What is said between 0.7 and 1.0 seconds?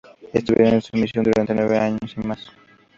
en su